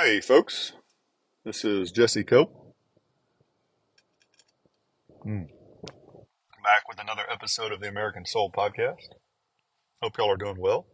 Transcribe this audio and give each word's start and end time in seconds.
Hey, 0.00 0.20
folks. 0.20 0.74
This 1.44 1.64
is 1.64 1.90
Jesse 1.90 2.22
Cope. 2.22 2.52
Mm. 5.26 5.48
Back 6.62 6.88
with 6.88 7.00
another 7.00 7.24
episode 7.28 7.72
of 7.72 7.80
the 7.80 7.88
American 7.88 8.24
Soul 8.24 8.52
Podcast. 8.56 9.08
Hope 10.00 10.16
y'all 10.16 10.30
are 10.30 10.36
doing 10.36 10.60
well, 10.60 10.86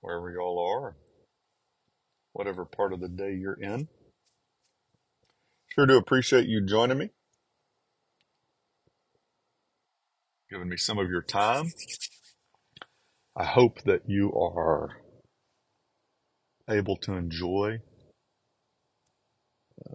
wherever 0.00 0.32
y'all 0.32 0.58
are, 0.58 0.96
whatever 2.32 2.64
part 2.64 2.92
of 2.92 3.00
the 3.00 3.08
day 3.08 3.34
you're 3.34 3.54
in. 3.54 3.86
Sure 5.68 5.86
do 5.86 5.96
appreciate 5.96 6.48
you 6.48 6.60
joining 6.66 6.98
me, 6.98 7.10
giving 10.50 10.68
me 10.68 10.76
some 10.76 10.98
of 10.98 11.08
your 11.08 11.22
time. 11.22 11.66
I 13.36 13.44
hope 13.44 13.80
that 13.84 14.08
you 14.08 14.32
are 14.34 14.88
able 16.68 16.96
to 16.96 17.12
enjoy 17.12 17.78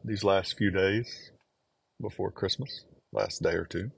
these 0.03 0.23
last 0.23 0.57
few 0.57 0.71
days 0.71 1.31
before 2.01 2.31
Christmas, 2.31 2.85
last 3.13 3.41
day 3.41 3.53
or 3.53 3.65
two. 3.65 3.91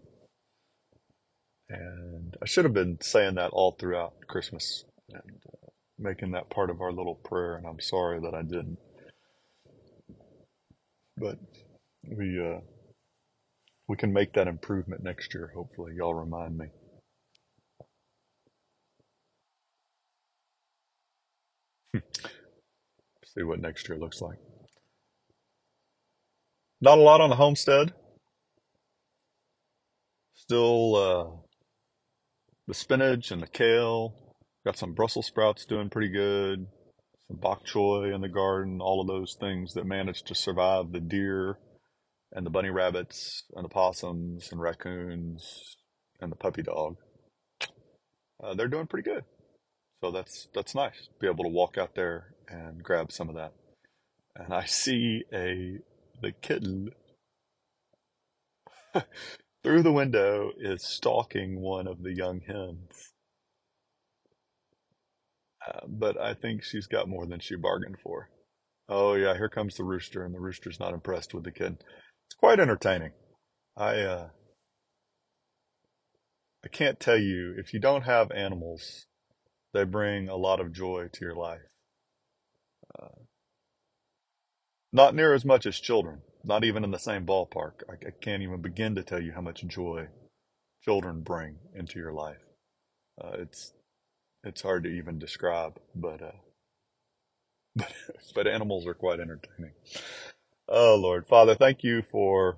And 1.69 2.35
I 2.41 2.45
should 2.45 2.65
have 2.65 2.73
been 2.73 2.97
saying 3.01 3.35
that 3.35 3.51
all 3.51 3.73
throughout 3.79 4.13
Christmas 4.27 4.85
and 5.09 5.41
uh, 5.47 5.67
making 5.99 6.31
that 6.31 6.49
part 6.49 6.69
of 6.69 6.81
our 6.81 6.91
little 6.91 7.15
prayer, 7.15 7.55
and 7.55 7.67
I'm 7.67 7.79
sorry 7.79 8.19
that 8.21 8.33
I 8.33 8.41
didn't. 8.41 8.79
But 11.17 11.37
we 12.03 12.39
uh, 12.39 12.61
we 13.87 13.97
can 13.97 14.13
make 14.13 14.33
that 14.33 14.47
improvement 14.47 15.03
next 15.03 15.33
year. 15.33 15.51
Hopefully, 15.55 15.93
y'all 15.97 16.13
remind 16.15 16.57
me. 16.57 16.67
See 23.25 23.43
what 23.43 23.59
next 23.59 23.89
year 23.89 23.97
looks 23.97 24.21
like. 24.21 24.39
Not 26.81 26.97
a 26.97 27.01
lot 27.01 27.21
on 27.21 27.29
the 27.29 27.35
homestead. 27.35 27.93
Still 30.33 30.95
uh, 30.95 31.25
the 32.67 32.73
spinach 32.73 33.31
and 33.31 33.41
the 33.41 33.47
kale. 33.47 34.15
Got 34.65 34.77
some 34.77 34.93
Brussels 34.93 35.27
sprouts 35.27 35.65
doing 35.65 35.89
pretty 35.89 36.09
good. 36.09 36.67
Some 37.27 37.37
bok 37.37 37.65
choy 37.65 38.13
in 38.13 38.21
the 38.21 38.29
garden. 38.29 38.79
All 38.81 39.01
of 39.01 39.07
those 39.07 39.35
things 39.39 39.73
that 39.73 39.85
managed 39.85 40.27
to 40.27 40.35
survive 40.35 40.91
the 40.91 41.01
deer 41.01 41.57
and 42.31 42.45
the 42.45 42.49
bunny 42.49 42.69
rabbits 42.69 43.43
and 43.55 43.65
the 43.65 43.69
possums 43.69 44.49
and 44.51 44.61
raccoons 44.61 45.77
and 46.21 46.31
the 46.31 46.35
puppy 46.35 46.61
dog. 46.61 46.95
Uh, 48.41 48.53
they're 48.53 48.67
doing 48.67 48.87
pretty 48.87 49.09
good. 49.09 49.23
So 50.01 50.11
that's 50.11 50.47
that's 50.53 50.75
nice. 50.75 51.09
Be 51.19 51.27
able 51.27 51.43
to 51.43 51.49
walk 51.49 51.77
out 51.77 51.95
there 51.95 52.35
and 52.47 52.81
grab 52.81 53.11
some 53.11 53.27
of 53.27 53.35
that. 53.35 53.51
And 54.35 54.53
I 54.53 54.63
see 54.65 55.23
a 55.33 55.79
the 56.21 56.31
kitten 56.31 56.89
through 59.63 59.83
the 59.83 59.91
window 59.91 60.51
is 60.57 60.85
stalking 60.85 61.59
one 61.61 61.87
of 61.87 62.03
the 62.03 62.13
young 62.13 62.41
hens. 62.41 63.13
Uh, 65.67 65.81
but 65.87 66.19
I 66.19 66.33
think 66.33 66.63
she's 66.63 66.87
got 66.87 67.09
more 67.09 67.25
than 67.25 67.39
she 67.39 67.55
bargained 67.55 67.97
for. 68.01 68.29
Oh 68.87 69.13
yeah, 69.13 69.35
here 69.35 69.49
comes 69.49 69.75
the 69.75 69.83
rooster, 69.83 70.23
and 70.23 70.33
the 70.33 70.39
rooster's 70.39 70.79
not 70.79 70.93
impressed 70.93 71.33
with 71.33 71.43
the 71.43 71.51
kitten. 71.51 71.77
It's 72.27 72.35
quite 72.39 72.59
entertaining. 72.59 73.11
I 73.77 73.99
uh, 73.99 74.29
I 76.63 76.67
can't 76.69 76.99
tell 76.99 77.17
you 77.17 77.53
if 77.57 77.73
you 77.73 77.79
don't 77.79 78.03
have 78.03 78.31
animals, 78.31 79.05
they 79.73 79.83
bring 79.83 80.27
a 80.27 80.35
lot 80.35 80.59
of 80.59 80.73
joy 80.73 81.07
to 81.13 81.25
your 81.25 81.35
life. 81.35 81.61
Uh, 82.99 83.23
not 84.93 85.15
near 85.15 85.33
as 85.33 85.45
much 85.45 85.65
as 85.65 85.79
children, 85.79 86.21
not 86.43 86.63
even 86.63 86.83
in 86.83 86.91
the 86.91 86.99
same 86.99 87.25
ballpark. 87.25 87.83
I, 87.89 87.93
I 88.07 88.11
can't 88.21 88.43
even 88.43 88.61
begin 88.61 88.95
to 88.95 89.03
tell 89.03 89.21
you 89.21 89.33
how 89.33 89.41
much 89.41 89.65
joy 89.67 90.07
children 90.83 91.21
bring 91.21 91.57
into 91.75 91.99
your 91.99 92.13
life. 92.13 92.41
Uh, 93.23 93.31
it's 93.39 93.73
it's 94.43 94.61
hard 94.63 94.83
to 94.85 94.89
even 94.89 95.19
describe, 95.19 95.79
but 95.95 96.21
uh, 96.21 96.31
but 97.75 97.93
but 98.35 98.47
animals 98.47 98.87
are 98.87 98.95
quite 98.95 99.19
entertaining. 99.19 99.73
Oh 100.69 100.95
Lord, 100.95 101.27
Father, 101.27 101.55
thank 101.55 101.83
you 101.83 102.01
for 102.03 102.57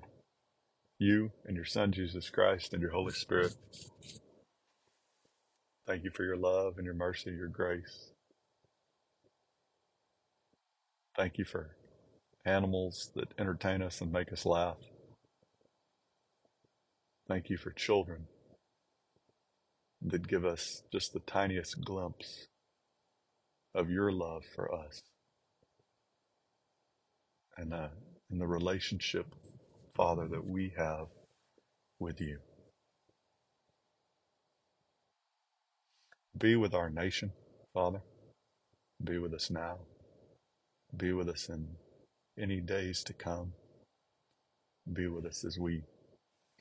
you 0.98 1.32
and 1.46 1.56
your 1.56 1.66
Son 1.66 1.92
Jesus 1.92 2.30
Christ 2.30 2.72
and 2.72 2.82
your 2.82 2.92
Holy 2.92 3.12
Spirit. 3.12 3.54
Thank 5.86 6.04
you 6.04 6.10
for 6.10 6.24
your 6.24 6.36
love 6.36 6.74
and 6.78 6.84
your 6.86 6.94
mercy, 6.94 7.30
your 7.32 7.48
grace. 7.48 8.12
Thank 11.16 11.38
you 11.38 11.44
for 11.44 11.76
animals 12.44 13.10
that 13.14 13.32
entertain 13.38 13.82
us 13.82 14.00
and 14.00 14.12
make 14.12 14.32
us 14.32 14.44
laugh. 14.44 14.76
Thank 17.28 17.50
you 17.50 17.56
for 17.56 17.70
children 17.70 18.26
that 20.00 20.26
give 20.26 20.44
us 20.44 20.82
just 20.92 21.12
the 21.12 21.20
tiniest 21.20 21.84
glimpse 21.84 22.46
of 23.74 23.90
your 23.90 24.10
love 24.10 24.42
for 24.54 24.74
us 24.74 25.02
and, 27.56 27.72
uh, 27.72 27.88
and 28.30 28.40
the 28.40 28.46
relationship, 28.46 29.26
Father, 29.94 30.26
that 30.28 30.44
we 30.44 30.72
have 30.76 31.06
with 31.98 32.20
you. 32.20 32.38
Be 36.36 36.56
with 36.56 36.74
our 36.74 36.90
nation, 36.90 37.32
Father. 37.72 38.02
Be 39.02 39.18
with 39.18 39.34
us 39.34 39.50
now. 39.50 39.78
Be 40.96 41.12
with 41.12 41.28
us 41.28 41.48
in 41.48 41.68
any 42.42 42.60
days 42.60 43.04
to 43.04 43.12
come. 43.12 43.52
Be 44.92 45.06
with 45.06 45.24
us 45.24 45.44
as 45.44 45.58
we 45.58 45.82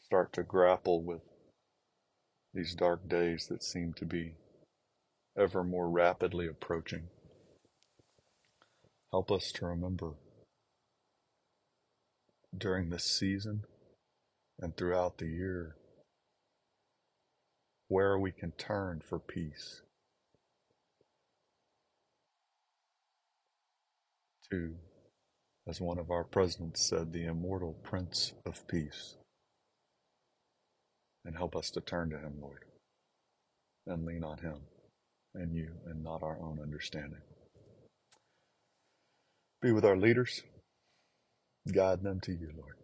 start 0.06 0.32
to 0.34 0.44
grapple 0.44 1.02
with 1.02 1.22
these 2.54 2.76
dark 2.76 3.10
days 3.10 3.48
that 3.48 3.64
seem 3.64 3.94
to 3.94 4.06
be 4.06 4.36
ever 5.36 5.64
more 5.64 5.90
rapidly 5.90 6.48
approaching. 6.48 7.08
Help 9.12 9.32
us 9.32 9.52
to 9.54 9.66
remember 9.66 10.14
during 12.56 12.90
this 12.90 13.06
season 13.06 13.64
and 14.60 14.78
throughout 14.78 15.18
the 15.18 15.26
year 15.26 15.76
where 17.88 18.20
we 18.20 18.32
can 18.32 18.52
turn 18.52 19.02
for 19.04 19.18
peace. 19.18 19.82
To 24.52 24.76
as 25.68 25.80
one 25.80 26.00
of 26.00 26.12
our 26.12 26.24
presidents 26.24 26.88
said, 26.88 27.14
the 27.14 27.26
immortal 27.26 27.76
Prince 27.84 28.34
of 28.46 28.68
Peace. 28.68 29.16
And 31.24 31.38
help 31.38 31.56
us 31.56 31.70
to 31.72 31.82
turn 31.82 32.10
to 32.10 32.18
Him, 32.18 32.34
Lord, 32.42 32.66
and 33.86 34.06
lean 34.06 34.24
on 34.24 34.40
Him 34.40 34.56
and 35.36 35.56
you 35.56 35.72
and 35.86 36.04
not 36.04 36.24
our 36.24 36.38
own 36.42 36.60
understanding. 36.62 37.22
Be 39.62 39.72
with 39.72 39.86
our 39.86 39.98
leaders. 39.98 40.42
Guide 41.72 42.02
them 42.02 42.20
to 42.22 42.32
you, 42.32 42.50
Lord. 42.58 42.78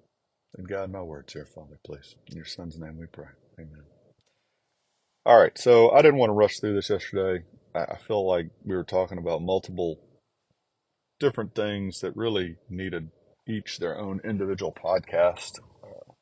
And 0.55 0.67
guide 0.67 0.91
my 0.91 1.01
words 1.01 1.33
here, 1.33 1.45
Father, 1.45 1.79
please. 1.83 2.15
In 2.27 2.35
your 2.35 2.45
Son's 2.45 2.77
name 2.77 2.97
we 2.97 3.07
pray. 3.07 3.25
Amen. 3.59 3.83
All 5.25 5.39
right, 5.39 5.57
so 5.57 5.91
I 5.91 6.01
didn't 6.01 6.19
want 6.19 6.29
to 6.29 6.35
rush 6.35 6.59
through 6.59 6.75
this 6.75 6.89
yesterday. 6.89 7.43
I 7.75 7.97
feel 7.97 8.25
like 8.25 8.49
we 8.63 8.75
were 8.75 8.83
talking 8.83 9.17
about 9.17 9.41
multiple 9.41 9.99
different 11.19 11.55
things 11.55 12.01
that 12.01 12.15
really 12.15 12.57
needed 12.69 13.09
each 13.47 13.79
their 13.79 13.97
own 13.97 14.19
individual 14.23 14.73
podcast. 14.73 15.59
Uh, 15.83 16.13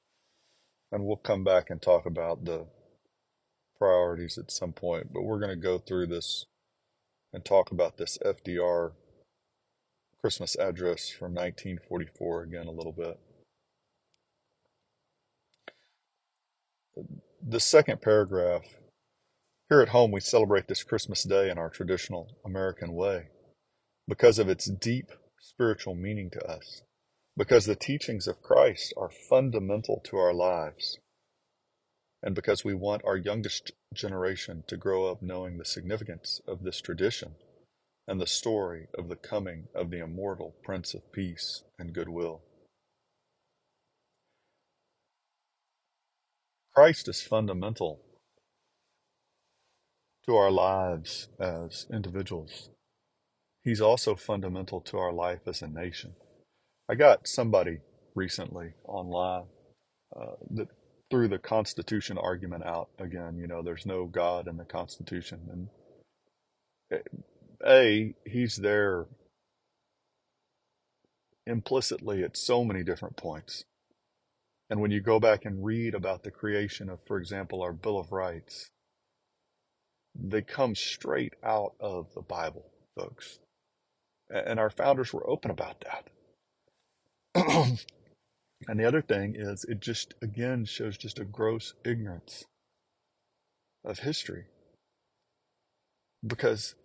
and 0.92 1.06
we'll 1.06 1.18
come 1.18 1.44
back 1.44 1.70
and 1.70 1.82
talk 1.82 2.06
about 2.06 2.46
the 2.46 2.66
priorities 3.78 4.38
at 4.38 4.52
some 4.52 4.72
point. 4.72 5.12
But 5.12 5.24
we're 5.24 5.40
going 5.40 5.50
to 5.50 5.56
go 5.56 5.78
through 5.78 6.08
this 6.08 6.46
and 7.34 7.44
talk 7.44 7.72
about 7.72 7.98
this 7.98 8.18
FDR 8.26 8.94
Christmas 10.22 10.56
address 10.56 11.10
from 11.10 11.34
1944 11.34 12.44
again 12.44 12.68
a 12.68 12.72
little 12.72 12.94
bit. 12.94 13.20
The 17.48 17.60
second 17.60 18.02
paragraph 18.02 18.64
here 19.70 19.82
at 19.82 19.90
home, 19.90 20.12
we 20.12 20.22
celebrate 20.22 20.68
this 20.68 20.84
Christmas 20.84 21.24
day 21.24 21.50
in 21.50 21.58
our 21.58 21.70
traditional 21.70 22.38
American 22.46 22.94
way 22.94 23.28
because 24.08 24.38
of 24.38 24.50
its 24.50 24.66
deep 24.66 25.12
spiritual 25.40 25.96
meaning 25.96 26.30
to 26.32 26.46
us, 26.46 26.84
because 27.38 27.66
the 27.66 27.76
teachings 27.76 28.28
of 28.28 28.42
Christ 28.42 28.94
are 28.98 29.10
fundamental 29.10 30.02
to 30.06 30.18
our 30.18 30.34
lives, 30.34 31.00
and 32.22 32.36
because 32.36 32.64
we 32.64 32.74
want 32.74 33.04
our 33.06 33.18
youngest 33.18 33.72
generation 33.94 34.64
to 34.68 34.78
grow 34.78 35.06
up 35.10 35.22
knowing 35.22 35.58
the 35.58 35.66
significance 35.66 36.42
of 36.48 36.64
this 36.64 36.82
tradition 36.82 37.36
and 38.08 38.22
the 38.22 38.28
story 38.28 38.88
of 38.98 39.10
the 39.10 39.16
coming 39.16 39.68
of 39.74 39.90
the 39.90 40.00
immortal 40.00 40.56
Prince 40.64 40.94
of 40.94 41.12
Peace 41.12 41.64
and 41.80 41.94
Goodwill. 41.94 42.42
Christ 46.74 47.08
is 47.08 47.22
fundamental 47.22 48.02
to 50.28 50.36
our 50.36 50.52
lives 50.52 51.30
as 51.40 51.88
individuals 51.92 52.70
He's 53.66 53.82
also 53.82 54.16
fundamental 54.16 54.80
to 54.82 54.98
our 55.00 55.12
life 55.12 55.48
as 55.48 55.64
a 55.64 55.68
nation. 55.68 56.14
I 56.88 56.94
got 56.94 57.28
somebody 57.28 57.80
recently 58.14 58.74
online 58.88 59.46
uh, 60.16 60.36
that 60.52 60.68
threw 61.10 61.28
the 61.28 61.40
Constitution 61.40 62.20
argument 62.20 62.64
out 62.64 62.90
again. 63.00 63.40
You 63.40 63.48
know, 63.48 63.64
there's 63.64 63.88
no 63.88 64.06
God 64.06 64.48
in 64.48 64.58
the 64.58 64.66
Constitution. 64.66 65.68
And 66.92 67.02
A, 67.68 68.14
he's 68.28 68.58
there 68.58 69.08
implicitly 71.48 72.24
at 72.24 72.38
so 72.38 72.64
many 72.64 72.84
different 72.84 73.18
points. 73.18 73.64
And 74.70 74.80
when 74.80 74.92
you 74.92 75.02
go 75.02 75.20
back 75.20 75.44
and 75.44 75.66
read 75.66 75.96
about 75.96 76.22
the 76.22 76.32
creation 76.32 76.88
of, 76.88 77.00
for 77.08 77.18
example, 77.18 77.64
our 77.64 77.74
Bill 77.74 77.98
of 77.98 78.12
Rights, 78.12 78.70
they 80.14 80.44
come 80.44 80.76
straight 80.76 81.34
out 81.44 81.74
of 81.80 82.14
the 82.14 82.22
Bible, 82.22 82.72
folks. 82.96 83.40
And 84.30 84.60
our 84.60 84.70
founders 84.70 85.14
were 85.14 85.30
open 85.30 85.52
about 85.52 85.84
that. 85.86 86.10
and 88.68 88.80
the 88.80 88.86
other 88.86 89.02
thing 89.02 89.36
is, 89.36 89.66
it 89.66 89.80
just, 89.80 90.14
again, 90.22 90.66
shows 90.66 90.98
just 90.98 91.20
a 91.20 91.26
gross 91.26 91.74
ignorance 91.86 92.46
of 93.84 94.00
history. 94.00 94.46
Because 96.26 96.76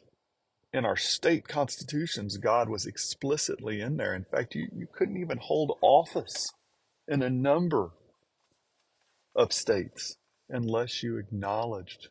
in 0.73 0.85
our 0.85 0.97
state 0.97 1.49
constitutions, 1.49 2.37
God 2.37 2.69
was 2.69 2.87
explicitly 2.87 3.81
in 3.81 3.97
there. 3.97 4.15
In 4.15 4.25
fact, 4.25 4.55
you, 4.55 4.69
you 4.75 4.87
couldn't 4.93 5.17
even 5.17 5.39
hold 5.39 5.79
office 5.83 6.53
in 7.09 7.23
a 7.23 7.31
number 7.31 7.91
of 9.35 9.53
states 9.53 10.17
unless 10.49 11.03
you 11.03 11.17
acknowledged 11.17 12.09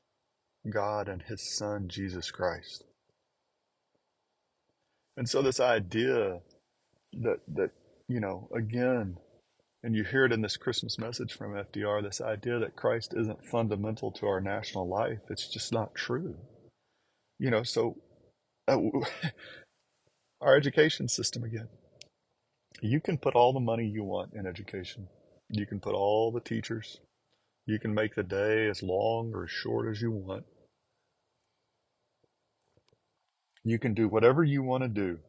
God 0.69 1.07
and 1.07 1.21
His 1.23 1.55
Son, 1.55 1.87
Jesus 1.87 2.31
Christ. 2.31 2.83
And 5.19 5.27
so, 5.27 5.41
this 5.41 5.59
idea 5.59 6.39
that, 7.11 7.41
that 7.53 7.71
you 8.07 8.21
know, 8.21 8.47
again, 8.55 9.17
and 9.83 9.93
you 9.93 10.05
hear 10.05 10.23
it 10.23 10.31
in 10.31 10.41
this 10.41 10.55
Christmas 10.55 10.97
message 10.97 11.33
from 11.33 11.55
FDR 11.55 12.01
this 12.01 12.21
idea 12.21 12.57
that 12.59 12.77
Christ 12.77 13.13
isn't 13.17 13.45
fundamental 13.45 14.13
to 14.13 14.27
our 14.27 14.39
national 14.39 14.87
life, 14.87 15.19
it's 15.29 15.49
just 15.49 15.73
not 15.73 15.93
true. 15.93 16.37
You 17.37 17.51
know, 17.51 17.63
so 17.63 17.97
uh, 18.69 18.77
our 20.41 20.55
education 20.55 21.09
system 21.09 21.43
again. 21.43 21.67
You 22.81 23.01
can 23.01 23.17
put 23.17 23.35
all 23.35 23.51
the 23.51 23.59
money 23.59 23.85
you 23.85 24.05
want 24.05 24.33
in 24.33 24.47
education. 24.47 25.09
You 25.49 25.65
can 25.65 25.81
put 25.81 25.95
all 25.95 26.31
the 26.31 26.39
teachers. 26.39 27.01
You 27.65 27.77
can 27.77 27.93
make 27.93 28.15
the 28.15 28.23
day 28.23 28.69
as 28.69 28.81
long 28.81 29.33
or 29.33 29.43
as 29.43 29.51
short 29.51 29.89
as 29.89 30.01
you 30.01 30.11
want. 30.11 30.45
You 33.63 33.77
can 33.79 33.93
do 33.93 34.07
whatever 34.07 34.43
you 34.43 34.63
want 34.63 34.83
to 34.83 34.89
do 34.89 35.19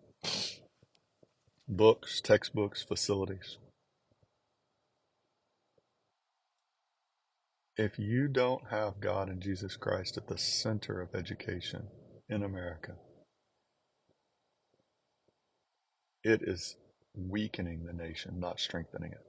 books, 1.68 2.20
textbooks, 2.20 2.82
facilities. 2.82 3.58
If 7.76 7.98
you 7.98 8.28
don't 8.28 8.68
have 8.70 9.00
God 9.00 9.28
and 9.28 9.40
Jesus 9.40 9.76
Christ 9.76 10.16
at 10.16 10.28
the 10.28 10.36
center 10.38 11.00
of 11.00 11.14
education 11.14 11.84
in 12.28 12.42
America, 12.42 12.92
it 16.22 16.42
is 16.42 16.76
weakening 17.14 17.84
the 17.86 17.92
nation, 17.92 18.38
not 18.38 18.60
strengthening 18.60 19.12
it. 19.12 19.24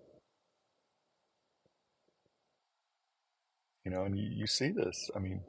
You 3.85 3.91
know, 3.91 4.03
and 4.03 4.17
you, 4.17 4.29
you 4.29 4.47
see 4.47 4.69
this. 4.69 5.09
I 5.15 5.19
mean, 5.19 5.41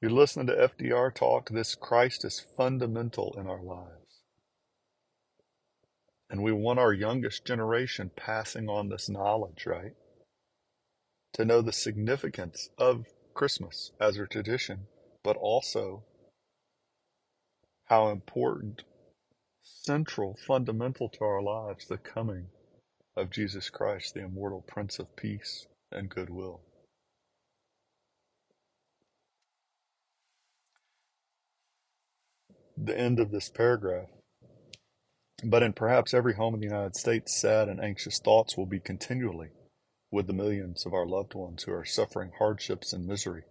you're 0.00 0.10
listening 0.10 0.46
to 0.46 0.70
FDR 0.78 1.12
talk, 1.12 1.50
this 1.50 1.74
Christ 1.74 2.24
is 2.24 2.44
fundamental 2.56 3.34
in 3.36 3.48
our 3.48 3.62
lives. 3.62 4.22
And 6.30 6.42
we 6.42 6.52
want 6.52 6.78
our 6.78 6.92
youngest 6.92 7.44
generation 7.44 8.10
passing 8.14 8.68
on 8.68 8.88
this 8.88 9.08
knowledge, 9.08 9.64
right? 9.66 9.94
To 11.34 11.44
know 11.44 11.62
the 11.62 11.72
significance 11.72 12.70
of 12.78 13.06
Christmas 13.34 13.92
as 14.00 14.18
a 14.18 14.26
tradition, 14.26 14.86
but 15.24 15.36
also 15.36 16.04
how 17.86 18.08
important 18.08 18.84
central, 19.62 20.36
fundamental 20.46 21.08
to 21.08 21.24
our 21.24 21.42
lives, 21.42 21.86
the 21.86 21.98
coming 21.98 22.46
of 23.16 23.30
Jesus 23.30 23.70
Christ, 23.70 24.14
the 24.14 24.24
immortal 24.24 24.62
Prince 24.66 24.98
of 24.98 25.16
Peace 25.16 25.66
and 25.90 26.08
goodwill. 26.08 26.60
The 32.80 32.96
end 32.96 33.18
of 33.18 33.32
this 33.32 33.48
paragraph. 33.48 34.08
But 35.44 35.62
in 35.64 35.72
perhaps 35.72 36.14
every 36.14 36.34
home 36.34 36.54
in 36.54 36.60
the 36.60 36.66
United 36.66 36.94
States, 36.94 37.40
sad 37.40 37.68
and 37.68 37.80
anxious 37.80 38.20
thoughts 38.20 38.56
will 38.56 38.66
be 38.66 38.78
continually 38.78 39.50
with 40.12 40.26
the 40.26 40.32
millions 40.32 40.86
of 40.86 40.94
our 40.94 41.06
loved 41.06 41.34
ones 41.34 41.64
who 41.64 41.72
are 41.72 41.84
suffering 41.84 42.30
hardships 42.38 42.92
and 42.92 43.06
misery 43.06 43.42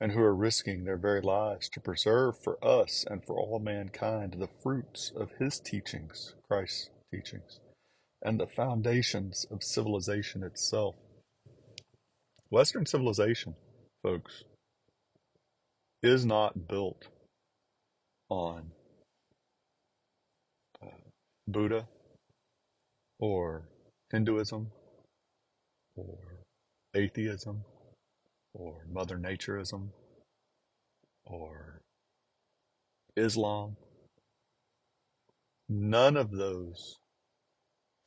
and 0.00 0.12
who 0.12 0.20
are 0.20 0.34
risking 0.34 0.84
their 0.84 0.96
very 0.96 1.20
lives 1.20 1.68
to 1.68 1.80
preserve 1.80 2.36
for 2.42 2.56
us 2.64 3.04
and 3.08 3.24
for 3.24 3.38
all 3.38 3.58
mankind 3.58 4.34
the 4.38 4.48
fruits 4.62 5.12
of 5.14 5.30
his 5.38 5.60
teachings, 5.60 6.34
Christ's 6.48 6.90
teachings, 7.12 7.60
and 8.22 8.38
the 8.38 8.46
foundations 8.46 9.44
of 9.50 9.62
civilization 9.62 10.42
itself. 10.42 10.94
Western 12.50 12.86
civilization, 12.86 13.54
folks, 14.02 14.44
is 16.02 16.24
not 16.24 16.68
built 16.68 17.08
on 18.32 18.70
uh, 20.82 20.86
Buddha 21.46 21.86
or 23.18 23.68
Hinduism 24.10 24.68
or 25.94 26.18
atheism 26.94 27.64
or 28.54 28.86
Mother 28.90 29.18
Natureism 29.18 29.88
or 31.26 31.82
Islam. 33.16 33.76
None 35.68 36.16
of 36.16 36.30
those 36.30 36.98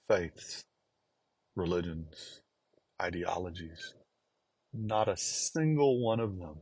faiths, 0.10 0.63
religions, 1.56 2.42
ideologies, 3.00 3.94
not 4.74 5.07
a 5.07 5.18
single 5.18 6.00
one 6.04 6.19
of 6.19 6.39
them 6.39 6.57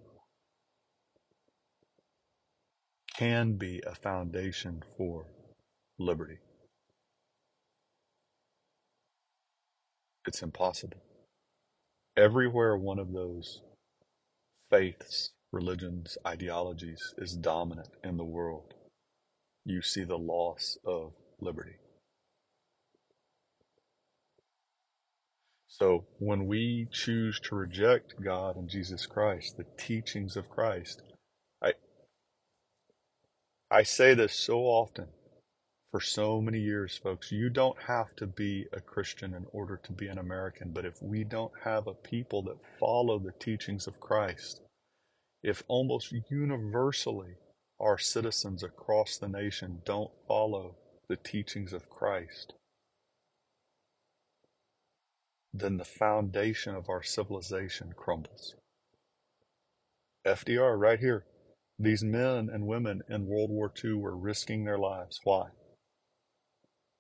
can 3.18 3.54
be 3.54 3.82
a 3.86 3.96
foundation 3.96 4.84
for 4.98 5.26
liberty. 6.00 6.40
It's 10.26 10.42
impossible. 10.42 11.02
Everywhere 12.16 12.78
one 12.78 13.00
of 13.00 13.12
those 13.12 13.62
faiths, 14.70 15.32
religions, 15.52 16.18
ideologies 16.26 17.14
is 17.18 17.36
dominant 17.36 17.90
in 18.04 18.18
the 18.18 18.24
world, 18.24 18.74
you 19.66 19.82
see 19.82 20.04
the 20.04 20.18
loss 20.18 20.78
of 20.86 21.14
liberty. 21.40 21.76
So 25.68 26.06
when 26.20 26.46
we 26.46 26.88
choose 26.92 27.40
to 27.42 27.56
reject 27.56 28.14
God 28.24 28.56
and 28.56 28.70
Jesus 28.70 29.06
Christ, 29.08 29.58
the 29.58 29.66
teachings 29.78 30.38
of 30.38 30.50
Christ, 30.50 31.02
I 33.74 33.82
say 33.82 34.14
this 34.14 34.36
so 34.36 34.60
often 34.66 35.08
for 35.90 36.00
so 36.00 36.40
many 36.40 36.60
years, 36.60 36.96
folks. 36.96 37.32
You 37.32 37.50
don't 37.50 37.82
have 37.88 38.16
to 38.18 38.28
be 38.28 38.68
a 38.72 38.80
Christian 38.80 39.34
in 39.34 39.48
order 39.52 39.78
to 39.78 39.92
be 39.92 40.06
an 40.10 40.20
American, 40.20 40.70
but 40.70 40.86
if 40.86 41.02
we 41.02 41.24
don't 41.24 41.52
have 41.64 41.88
a 41.88 41.96
people 41.96 42.44
that 42.44 42.80
follow 42.80 43.18
the 43.18 43.32
teachings 43.32 43.88
of 43.88 44.00
Christ, 44.00 44.62
if 45.42 45.64
almost 45.68 46.14
universally 46.30 47.34
our 47.80 47.98
citizens 47.98 48.62
across 48.62 49.18
the 49.18 49.28
nation 49.28 49.82
don't 49.86 50.12
follow 50.28 50.76
the 51.10 51.16
teachings 51.16 51.74
of 51.74 51.90
Christ, 51.90 52.54
then 55.52 55.78
the 55.78 55.84
foundation 55.84 56.76
of 56.76 56.90
our 56.90 57.02
civilization 57.02 57.96
crumbles. 57.98 58.54
FDR, 60.28 60.80
right 60.80 61.00
here. 61.00 61.26
These 61.80 62.04
men 62.04 62.50
and 62.50 62.68
women 62.68 63.02
in 63.10 63.26
World 63.26 63.50
War 63.50 63.72
II 63.84 63.96
were 63.96 64.16
risking 64.16 64.64
their 64.64 64.78
lives. 64.78 65.20
Why? 65.24 65.50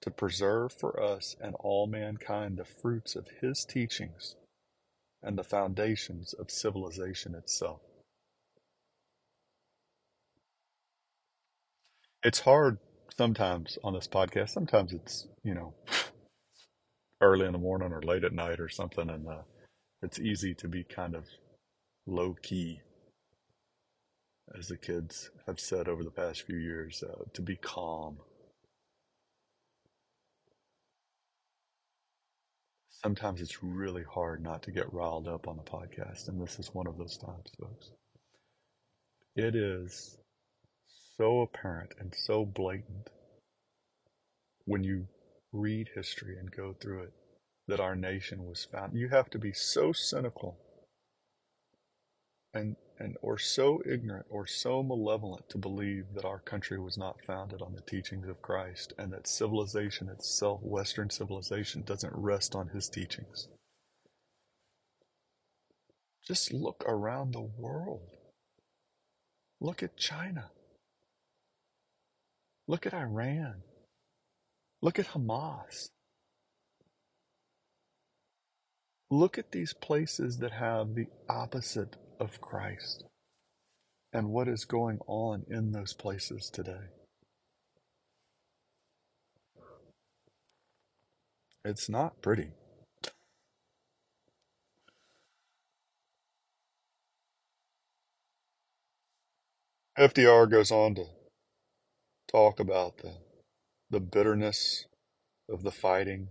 To 0.01 0.11
preserve 0.11 0.73
for 0.73 1.01
us 1.01 1.35
and 1.39 1.55
all 1.59 1.87
mankind 1.87 2.57
the 2.57 2.65
fruits 2.65 3.15
of 3.15 3.27
his 3.39 3.65
teachings 3.65 4.35
and 5.21 5.37
the 5.37 5.43
foundations 5.43 6.33
of 6.33 6.51
civilization 6.51 7.35
itself. 7.35 7.79
It's 12.23 12.41
hard 12.41 12.77
sometimes 13.15 13.77
on 13.83 13.93
this 13.93 14.07
podcast. 14.07 14.49
Sometimes 14.49 14.93
it's, 14.93 15.27
you 15.43 15.53
know, 15.53 15.73
early 17.21 17.45
in 17.45 17.53
the 17.53 17.57
morning 17.57 17.91
or 17.91 18.01
late 18.01 18.23
at 18.23 18.33
night 18.33 18.59
or 18.59 18.69
something, 18.69 19.09
and 19.09 19.27
uh, 19.27 19.41
it's 20.01 20.19
easy 20.19 20.53
to 20.55 20.67
be 20.67 20.83
kind 20.83 21.15
of 21.15 21.25
low 22.05 22.35
key. 22.41 22.81
As 24.57 24.67
the 24.67 24.77
kids 24.77 25.29
have 25.47 25.59
said 25.59 25.87
over 25.87 26.03
the 26.03 26.11
past 26.11 26.43
few 26.43 26.57
years, 26.57 27.03
uh, 27.03 27.23
to 27.33 27.41
be 27.41 27.55
calm. 27.55 28.17
Sometimes 32.89 33.41
it's 33.41 33.63
really 33.63 34.03
hard 34.03 34.41
not 34.41 34.63
to 34.63 34.71
get 34.71 34.93
riled 34.93 35.27
up 35.27 35.47
on 35.47 35.57
the 35.57 35.63
podcast, 35.63 36.27
and 36.27 36.41
this 36.41 36.59
is 36.59 36.73
one 36.73 36.87
of 36.87 36.97
those 36.97 37.17
times, 37.17 37.51
folks. 37.59 37.91
It 39.35 39.55
is 39.55 40.17
so 41.17 41.41
apparent 41.41 41.93
and 41.99 42.13
so 42.15 42.45
blatant 42.45 43.09
when 44.65 44.83
you 44.83 45.07
read 45.51 45.89
history 45.95 46.37
and 46.39 46.51
go 46.51 46.73
through 46.73 47.03
it 47.03 47.13
that 47.67 47.79
our 47.79 47.95
nation 47.95 48.45
was 48.45 48.65
found. 48.71 48.93
You 48.93 49.09
have 49.09 49.29
to 49.31 49.39
be 49.39 49.53
so 49.53 49.91
cynical 49.91 50.57
and 52.53 52.75
and 52.99 53.17
or 53.21 53.37
so 53.37 53.81
ignorant 53.85 54.25
or 54.29 54.45
so 54.45 54.83
malevolent 54.83 55.49
to 55.49 55.57
believe 55.57 56.05
that 56.13 56.25
our 56.25 56.39
country 56.39 56.79
was 56.79 56.97
not 56.97 57.23
founded 57.25 57.61
on 57.61 57.73
the 57.73 57.81
teachings 57.81 58.27
of 58.27 58.41
Christ 58.41 58.93
and 58.97 59.11
that 59.11 59.27
civilization 59.27 60.09
itself, 60.09 60.61
Western 60.61 61.09
civilization, 61.09 61.81
doesn't 61.81 62.13
rest 62.15 62.55
on 62.55 62.69
his 62.69 62.89
teachings. 62.89 63.47
Just 66.25 66.53
look 66.53 66.83
around 66.87 67.31
the 67.31 67.41
world. 67.41 68.09
Look 69.59 69.83
at 69.83 69.97
China. 69.97 70.51
Look 72.67 72.85
at 72.85 72.93
Iran. 72.93 73.63
Look 74.81 74.99
at 74.99 75.07
Hamas. 75.07 75.89
Look 79.09 79.37
at 79.37 79.51
these 79.51 79.73
places 79.73 80.37
that 80.37 80.51
have 80.51 80.95
the 80.95 81.07
opposite 81.29 81.97
of 82.23 82.39
Christ 82.39 83.03
and 84.13 84.29
what 84.29 84.47
is 84.47 84.65
going 84.65 84.99
on 85.07 85.43
in 85.49 85.71
those 85.71 85.93
places 85.93 86.49
today. 86.51 86.87
It's 91.65 91.89
not 91.89 92.21
pretty. 92.21 92.51
FDR 99.97 100.49
goes 100.49 100.71
on 100.71 100.95
to 100.95 101.05
talk 102.31 102.59
about 102.59 102.97
the, 102.97 103.13
the 103.89 103.99
bitterness 103.99 104.85
of 105.49 105.63
the 105.63 105.71
fighting, 105.71 106.29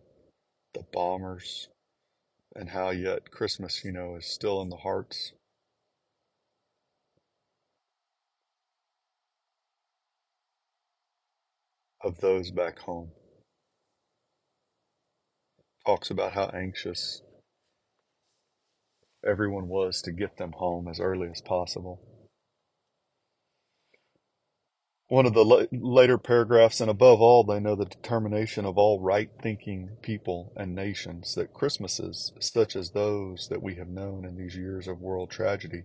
the 0.75 0.85
bombers, 0.93 1.69
and 2.57 2.71
how 2.71 2.91
yet 2.91 3.31
Christmas, 3.31 3.85
you 3.85 3.93
know, 3.93 4.17
is 4.17 4.27
still 4.27 4.61
in 4.61 4.69
the 4.69 4.79
hearts 4.79 5.33
of 12.03 12.21
those 12.21 12.51
back 12.51 12.79
home. 12.81 13.11
Talks 15.87 16.11
about 16.11 16.33
how 16.33 16.47
anxious 16.55 17.23
everyone 19.27 19.69
was 19.69 20.03
to 20.03 20.13
get 20.13 20.37
them 20.37 20.53
home 20.53 20.89
as 20.89 21.01
early 21.01 21.29
as 21.31 21.41
possible. 21.41 22.01
One 25.09 25.27
of 25.27 25.35
the 25.35 25.45
la- 25.45 25.65
later 25.73 26.17
paragraphs, 26.19 26.81
and 26.81 26.91
above 26.91 27.21
all, 27.21 27.45
they 27.45 27.61
know 27.61 27.77
the 27.77 27.85
determination 27.85 28.65
of 28.65 28.79
all 28.79 29.01
right 29.01 29.31
thinking 29.43 29.91
people 30.03 30.53
and 30.57 30.75
nations 30.75 31.35
that 31.35 31.53
Christmases, 31.53 32.33
such 32.41 32.77
as 32.77 32.91
those 32.91 33.49
that 33.49 33.63
we 33.63 33.75
have 33.75 33.89
known 33.89 34.25
in 34.25 34.37
these 34.37 34.57
years 34.57 34.89
of 34.89 35.01
world 35.01 35.31
tragedy, 35.31 35.83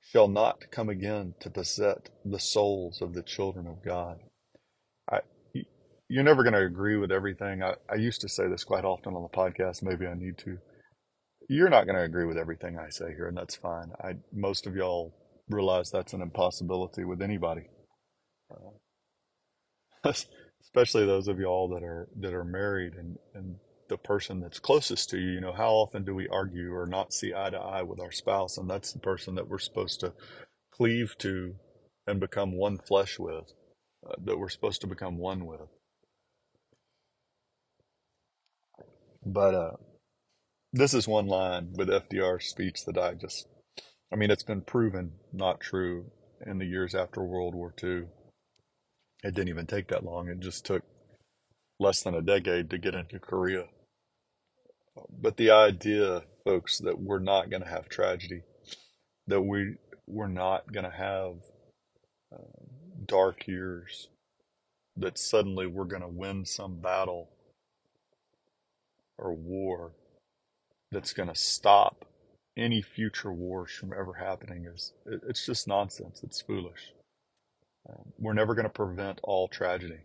shall 0.00 0.28
not 0.28 0.70
come 0.70 0.88
again 0.88 1.34
to 1.40 1.50
beset 1.50 2.10
the 2.24 2.38
souls 2.38 3.02
of 3.02 3.14
the 3.14 3.22
children 3.22 3.66
of 3.66 3.84
God 3.84 4.20
you're 6.08 6.24
never 6.24 6.42
going 6.42 6.54
to 6.54 6.64
agree 6.64 6.96
with 6.96 7.12
everything. 7.12 7.62
I, 7.62 7.74
I 7.90 7.96
used 7.96 8.20
to 8.22 8.28
say 8.28 8.48
this 8.48 8.64
quite 8.64 8.84
often 8.84 9.14
on 9.14 9.22
the 9.22 9.28
podcast. 9.28 9.82
Maybe 9.82 10.06
I 10.06 10.14
need 10.14 10.38
to. 10.38 10.58
You're 11.48 11.70
not 11.70 11.84
going 11.84 11.96
to 11.96 12.04
agree 12.04 12.26
with 12.26 12.38
everything 12.38 12.78
I 12.78 12.90
say 12.90 13.14
here, 13.14 13.28
and 13.28 13.36
that's 13.36 13.56
fine. 13.56 13.92
I 14.02 14.14
most 14.32 14.66
of 14.66 14.74
y'all 14.74 15.14
realize 15.48 15.90
that's 15.90 16.12
an 16.12 16.22
impossibility 16.22 17.04
with 17.04 17.22
anybody, 17.22 17.68
uh, 18.50 20.10
especially 20.62 21.06
those 21.06 21.28
of 21.28 21.38
y'all 21.38 21.68
that 21.70 21.82
are 21.82 22.08
that 22.20 22.34
are 22.34 22.44
married 22.44 22.94
and 22.94 23.16
and 23.34 23.56
the 23.88 23.98
person 23.98 24.40
that's 24.40 24.58
closest 24.58 25.10
to 25.10 25.18
you. 25.18 25.32
You 25.32 25.40
know, 25.40 25.52
how 25.52 25.70
often 25.72 26.04
do 26.04 26.14
we 26.14 26.28
argue 26.28 26.74
or 26.74 26.86
not 26.86 27.12
see 27.12 27.34
eye 27.34 27.50
to 27.50 27.58
eye 27.58 27.82
with 27.82 28.00
our 28.00 28.12
spouse, 28.12 28.58
and 28.58 28.68
that's 28.68 28.92
the 28.92 28.98
person 29.00 29.34
that 29.36 29.48
we're 29.48 29.58
supposed 29.58 30.00
to 30.00 30.12
cleave 30.72 31.16
to 31.18 31.54
and 32.06 32.20
become 32.20 32.56
one 32.56 32.78
flesh 32.78 33.18
with, 33.18 33.52
uh, 34.06 34.14
that 34.24 34.38
we're 34.38 34.48
supposed 34.48 34.80
to 34.82 34.86
become 34.86 35.18
one 35.18 35.46
with. 35.46 35.68
But 39.28 39.54
uh, 39.54 39.72
this 40.72 40.94
is 40.94 41.06
one 41.06 41.26
line 41.26 41.74
with 41.74 41.88
FDR's 41.88 42.46
speech 42.46 42.86
that 42.86 42.96
I 42.96 43.12
just, 43.12 43.46
I 44.10 44.16
mean, 44.16 44.30
it's 44.30 44.42
been 44.42 44.62
proven 44.62 45.12
not 45.34 45.60
true 45.60 46.06
in 46.46 46.56
the 46.58 46.64
years 46.64 46.94
after 46.94 47.22
World 47.22 47.54
War 47.54 47.74
II. 47.82 48.04
It 49.22 49.34
didn't 49.34 49.50
even 49.50 49.66
take 49.66 49.88
that 49.88 50.02
long. 50.02 50.28
It 50.28 50.40
just 50.40 50.64
took 50.64 50.82
less 51.78 52.02
than 52.02 52.14
a 52.14 52.22
decade 52.22 52.70
to 52.70 52.78
get 52.78 52.94
into 52.94 53.18
Korea. 53.18 53.64
But 55.10 55.36
the 55.36 55.50
idea, 55.50 56.22
folks, 56.44 56.78
that 56.78 56.98
we're 56.98 57.18
not 57.18 57.50
going 57.50 57.62
to 57.62 57.68
have 57.68 57.90
tragedy, 57.90 58.44
that 59.26 59.42
we 59.42 59.74
we're 60.06 60.26
not 60.26 60.72
going 60.72 60.84
to 60.84 60.96
have 60.96 61.34
uh, 62.34 62.64
dark 63.04 63.46
years, 63.46 64.08
that 64.96 65.18
suddenly 65.18 65.66
we're 65.66 65.84
going 65.84 66.02
to 66.02 66.08
win 66.08 66.46
some 66.46 66.80
battle 66.80 67.28
or 69.18 69.34
war 69.34 69.92
that's 70.90 71.12
going 71.12 71.28
to 71.28 71.34
stop 71.34 72.04
any 72.56 72.82
future 72.82 73.32
wars 73.32 73.70
from 73.70 73.92
ever 73.92 74.14
happening 74.14 74.66
is 74.66 74.92
it's 75.06 75.46
just 75.46 75.68
nonsense. 75.68 76.22
It's 76.22 76.40
foolish. 76.40 76.92
Um, 77.88 78.12
we're 78.18 78.34
never 78.34 78.54
going 78.54 78.64
to 78.64 78.70
prevent 78.70 79.20
all 79.22 79.48
tragedy. 79.48 80.00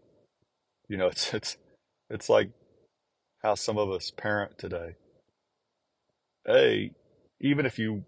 You 0.88 0.98
know, 0.98 1.08
it's 1.12 1.34
it's 1.34 1.58
it's 2.10 2.30
like 2.30 2.52
how 3.42 3.56
some 3.56 3.78
of 3.78 3.90
us 3.90 4.12
parent 4.12 4.58
today. 4.58 4.96
Hey, 6.46 6.92
even 7.42 7.66
if 7.66 7.80
you 7.80 8.06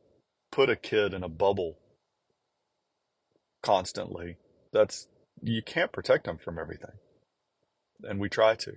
put 0.51 0.69
a 0.69 0.75
kid 0.75 1.13
in 1.13 1.23
a 1.23 1.29
bubble 1.29 1.77
constantly, 3.63 4.37
that's 4.71 5.07
you 5.41 5.61
can't 5.61 5.91
protect 5.91 6.25
them 6.25 6.37
from 6.37 6.59
everything, 6.59 6.97
and 8.03 8.19
we 8.19 8.29
try 8.29 8.55
to 8.55 8.75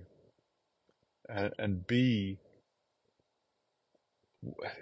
and, 1.28 1.52
and 1.58 1.86
B, 1.86 2.38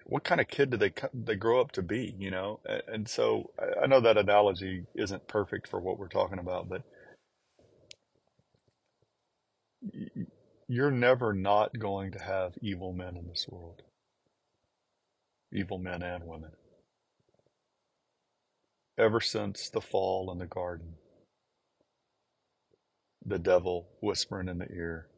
what 0.07 0.25
kind 0.25 0.41
of 0.41 0.49
kid 0.49 0.71
do 0.71 0.76
they 0.76 0.93
they 1.15 1.37
grow 1.37 1.61
up 1.61 1.73
to 1.73 1.83
be? 1.83 2.15
You 2.19 2.31
know, 2.31 2.61
and, 2.67 2.83
and 2.88 3.09
so 3.09 3.50
I 3.83 3.87
know 3.87 4.00
that 4.00 4.19
analogy 4.19 4.87
isn't 4.95 5.29
perfect 5.29 5.69
for 5.69 5.81
what 5.81 5.99
we're 5.99 6.09
talking 6.09 6.38
about, 6.38 6.69
but 6.69 6.83
you're 10.69 10.91
never 10.91 11.33
not 11.33 11.79
going 11.79 12.12
to 12.12 12.21
have 12.21 12.55
evil 12.62 12.93
men 12.93 13.17
in 13.17 13.29
this 13.29 13.47
world, 13.49 13.83
evil 15.53 15.79
men 15.79 16.03
and 16.03 16.26
women. 16.26 16.53
Ever 18.99 19.21
since 19.21 19.69
the 19.71 19.81
fall 19.81 20.31
in 20.33 20.38
the 20.38 20.47
garden, 20.47 20.95
the 23.25 23.38
devil 23.38 23.88
whispering 24.00 24.49
in 24.49 24.59
the 24.59 24.71
ear, 24.73 25.09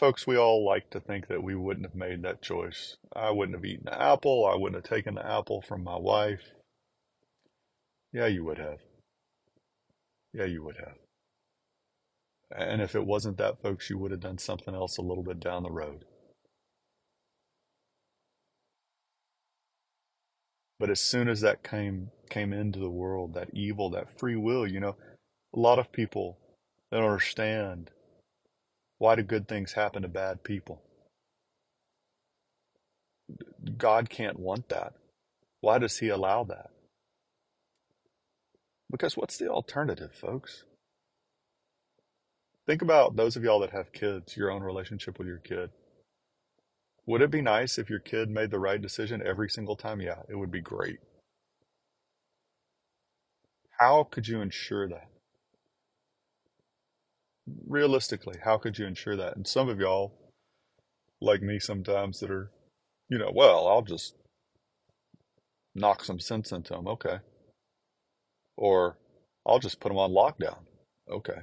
folks, 0.00 0.26
we 0.26 0.38
all 0.38 0.64
like 0.64 0.88
to 0.88 0.98
think 0.98 1.28
that 1.28 1.42
we 1.42 1.54
wouldn't 1.54 1.84
have 1.84 1.94
made 1.94 2.22
that 2.22 2.40
choice. 2.40 2.96
I 3.14 3.30
wouldn't 3.30 3.54
have 3.54 3.66
eaten 3.66 3.84
the 3.84 4.02
apple. 4.02 4.50
I 4.50 4.56
wouldn't 4.56 4.82
have 4.82 4.90
taken 4.90 5.14
the 5.14 5.26
apple 5.26 5.60
from 5.60 5.84
my 5.84 5.98
wife. 5.98 6.54
Yeah, 8.10 8.26
you 8.26 8.42
would 8.46 8.56
have. 8.56 8.78
Yeah, 10.32 10.46
you 10.46 10.64
would 10.64 10.76
have. 10.78 10.96
And 12.56 12.80
if 12.80 12.94
it 12.94 13.04
wasn't 13.04 13.36
that, 13.36 13.60
folks, 13.60 13.90
you 13.90 13.98
would 13.98 14.10
have 14.10 14.20
done 14.20 14.38
something 14.38 14.74
else 14.74 14.96
a 14.96 15.02
little 15.02 15.22
bit 15.22 15.38
down 15.38 15.64
the 15.64 15.70
road. 15.70 16.06
But 20.78 20.88
as 20.88 21.00
soon 21.00 21.28
as 21.28 21.42
that 21.42 21.62
came 21.62 22.10
came 22.30 22.54
into 22.54 22.78
the 22.78 22.88
world, 22.90 23.34
that 23.34 23.50
evil, 23.52 23.90
that 23.90 24.18
free 24.18 24.36
will, 24.36 24.66
you 24.66 24.80
know, 24.80 24.96
a 25.54 25.58
lot 25.58 25.78
of 25.78 25.92
people 25.92 26.38
don't 26.90 27.04
understand 27.04 27.90
why 29.00 29.16
do 29.16 29.22
good 29.22 29.48
things 29.48 29.72
happen 29.72 30.02
to 30.02 30.08
bad 30.08 30.44
people? 30.44 30.82
God 33.78 34.10
can't 34.10 34.38
want 34.38 34.68
that. 34.68 34.92
Why 35.62 35.78
does 35.78 35.98
He 35.98 36.10
allow 36.10 36.44
that? 36.44 36.70
Because 38.90 39.16
what's 39.16 39.38
the 39.38 39.48
alternative, 39.48 40.12
folks? 40.14 40.64
Think 42.66 42.82
about 42.82 43.16
those 43.16 43.36
of 43.36 43.42
y'all 43.42 43.60
that 43.60 43.70
have 43.70 43.92
kids, 43.92 44.36
your 44.36 44.50
own 44.50 44.62
relationship 44.62 45.18
with 45.18 45.26
your 45.28 45.38
kid. 45.38 45.70
Would 47.06 47.22
it 47.22 47.30
be 47.30 47.42
nice 47.42 47.78
if 47.78 47.90
your 47.90 48.00
kid 48.00 48.30
made 48.30 48.50
the 48.50 48.60
right 48.60 48.82
decision 48.82 49.22
every 49.26 49.48
single 49.48 49.76
time? 49.76 50.02
Yeah, 50.02 50.20
it 50.28 50.36
would 50.36 50.50
be 50.50 50.60
great. 50.60 50.98
How 53.78 54.04
could 54.04 54.28
you 54.28 54.42
ensure 54.42 54.88
that? 54.90 55.09
Realistically, 57.66 58.38
how 58.44 58.58
could 58.58 58.78
you 58.78 58.86
ensure 58.86 59.16
that? 59.16 59.36
And 59.36 59.46
some 59.46 59.68
of 59.68 59.80
y'all, 59.80 60.12
like 61.20 61.42
me 61.42 61.58
sometimes, 61.58 62.20
that 62.20 62.30
are, 62.30 62.50
you 63.08 63.18
know, 63.18 63.30
well, 63.34 63.66
I'll 63.68 63.82
just 63.82 64.14
knock 65.74 66.04
some 66.04 66.20
sense 66.20 66.52
into 66.52 66.74
them. 66.74 66.86
Okay. 66.88 67.18
Or 68.56 68.98
I'll 69.46 69.58
just 69.58 69.80
put 69.80 69.88
them 69.88 69.98
on 69.98 70.10
lockdown. 70.10 70.60
Okay. 71.10 71.40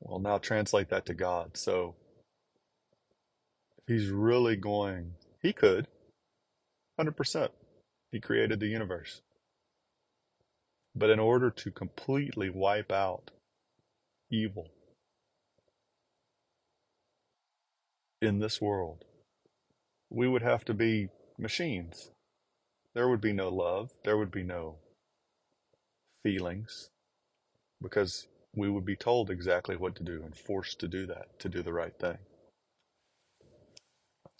Well, 0.00 0.18
now 0.18 0.38
translate 0.38 0.90
that 0.90 1.06
to 1.06 1.14
God. 1.14 1.56
So 1.56 1.94
if 3.78 3.84
he's 3.86 4.10
really 4.10 4.56
going, 4.56 5.12
he 5.40 5.52
could, 5.52 5.88
100%. 7.00 7.48
He 8.12 8.20
created 8.20 8.60
the 8.60 8.66
universe. 8.66 9.22
But 10.94 11.10
in 11.10 11.18
order 11.18 11.50
to 11.50 11.70
completely 11.70 12.50
wipe 12.50 12.92
out 12.92 13.30
evil 14.34 14.68
in 18.20 18.38
this 18.38 18.60
world, 18.60 19.04
we 20.10 20.28
would 20.28 20.42
have 20.42 20.64
to 20.64 20.74
be 20.74 21.08
machines. 21.38 22.10
There 22.94 23.08
would 23.08 23.20
be 23.20 23.32
no 23.32 23.48
love. 23.48 23.90
There 24.04 24.16
would 24.16 24.30
be 24.30 24.44
no 24.44 24.76
feelings 26.22 26.90
because 27.82 28.26
we 28.56 28.70
would 28.70 28.84
be 28.84 28.96
told 28.96 29.30
exactly 29.30 29.76
what 29.76 29.96
to 29.96 30.04
do 30.04 30.22
and 30.24 30.36
forced 30.36 30.78
to 30.80 30.88
do 30.88 31.06
that, 31.06 31.38
to 31.40 31.48
do 31.48 31.62
the 31.62 31.72
right 31.72 31.98
thing. 31.98 32.18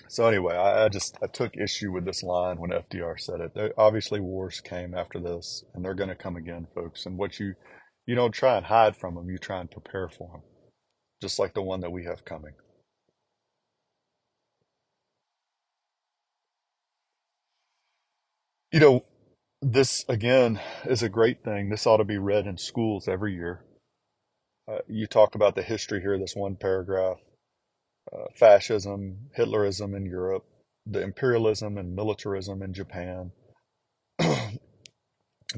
So 0.08 0.26
anyway, 0.28 0.54
I, 0.54 0.84
I 0.84 0.88
just 0.88 1.16
I 1.22 1.26
took 1.26 1.56
issue 1.56 1.92
with 1.92 2.04
this 2.04 2.22
line 2.22 2.58
when 2.58 2.70
FDR 2.70 3.18
said 3.18 3.40
it. 3.40 3.72
Obviously, 3.76 4.20
wars 4.20 4.60
came 4.60 4.94
after 4.94 5.18
this, 5.18 5.64
and 5.72 5.84
they're 5.84 5.94
going 5.94 6.08
to 6.08 6.14
come 6.14 6.36
again, 6.36 6.66
folks. 6.74 7.06
And 7.06 7.16
what 7.16 7.38
you 7.38 7.54
you 8.06 8.14
don't 8.14 8.32
try 8.32 8.56
and 8.56 8.66
hide 8.66 8.96
from 8.96 9.14
them, 9.14 9.30
you 9.30 9.38
try 9.38 9.60
and 9.60 9.70
prepare 9.70 10.08
for 10.08 10.30
them, 10.32 10.42
just 11.22 11.38
like 11.38 11.54
the 11.54 11.62
one 11.62 11.80
that 11.80 11.92
we 11.92 12.04
have 12.04 12.24
coming. 12.24 12.54
You 18.72 18.80
know, 18.80 19.04
this 19.62 20.04
again 20.08 20.60
is 20.84 21.02
a 21.02 21.08
great 21.08 21.44
thing. 21.44 21.70
This 21.70 21.86
ought 21.86 21.98
to 21.98 22.04
be 22.04 22.18
read 22.18 22.46
in 22.46 22.58
schools 22.58 23.08
every 23.08 23.34
year. 23.34 23.64
Uh, 24.68 24.78
you 24.88 25.06
talk 25.06 25.34
about 25.34 25.54
the 25.54 25.62
history 25.62 26.00
here, 26.00 26.18
this 26.18 26.36
one 26.36 26.56
paragraph 26.56 27.18
uh, 28.12 28.26
fascism, 28.34 29.30
Hitlerism 29.38 29.96
in 29.96 30.06
Europe, 30.06 30.44
the 30.86 31.02
imperialism 31.02 31.78
and 31.78 31.94
militarism 31.94 32.62
in 32.62 32.74
Japan, 32.74 33.32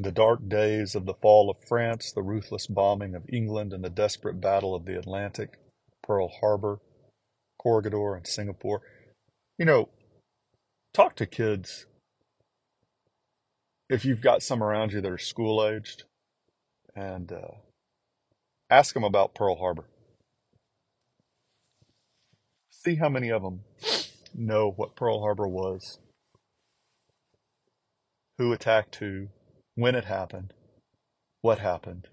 the 0.03 0.13
dark 0.13 0.49
days 0.49 0.95
of 0.95 1.07
the 1.07 1.15
fall 1.15 1.51
of 1.51 1.57
France, 1.67 2.13
the 2.13 2.23
ruthless 2.23 2.67
bombing 2.67 3.15
of 3.15 3.25
England, 3.33 3.73
and 3.73 3.83
the 3.83 3.91
desperate 3.91 4.41
battle 4.41 4.75
of 4.75 4.85
the 4.85 4.99
Atlantic, 4.99 5.59
Pearl 6.03 6.29
Harbor, 6.29 6.81
Corregidor, 7.61 8.15
and 8.15 8.27
Singapore. 8.27 8.83
You 9.59 9.65
know, 9.65 9.89
talk 10.93 11.17
to 11.17 11.27
kids 11.27 11.87
if 13.89 14.05
you've 14.05 14.21
got 14.21 14.43
some 14.43 14.63
around 14.63 14.93
you 14.93 15.01
that 15.01 15.11
are 15.11 15.19
school 15.19 15.65
aged 15.65 16.05
and 16.95 17.33
uh, 17.33 17.55
ask 18.71 18.95
them 18.95 19.05
about 19.05 19.35
Pearl 19.35 19.57
Harbor. 19.57 19.85
See 22.71 22.97
how 22.97 23.09
many 23.09 23.31
of 23.31 23.43
them 23.43 23.61
know 24.35 24.71
what 24.71 24.97
Pearl 24.97 25.21
Harbor 25.21 25.49
was, 25.49 25.99
who 28.39 28.53
attacked 28.53 28.97
who, 28.97 29.29
when 29.77 29.95
it 29.95 30.07
happened, 30.07 30.53
what 31.43 31.61
happened. 31.61 32.09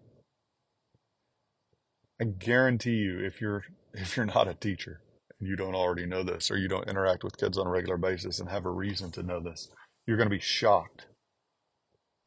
I 2.21 2.25
guarantee 2.25 2.97
you, 2.97 3.19
if 3.19 3.41
you're 3.41 3.63
if 3.95 4.15
you're 4.15 4.27
not 4.27 4.47
a 4.47 4.53
teacher 4.53 5.01
and 5.39 5.49
you 5.49 5.55
don't 5.55 5.75
already 5.75 6.05
know 6.05 6.23
this, 6.23 6.51
or 6.51 6.57
you 6.57 6.67
don't 6.67 6.87
interact 6.89 7.23
with 7.23 7.37
kids 7.37 7.57
on 7.57 7.67
a 7.67 7.71
regular 7.71 7.97
basis 7.97 8.39
and 8.39 8.49
have 8.49 8.65
a 8.65 8.71
reason 8.71 9.11
to 9.13 9.23
know 9.23 9.39
this, 9.39 9.69
you're 10.05 10.17
going 10.17 10.29
to 10.29 10.35
be 10.35 10.41
shocked 10.41 11.07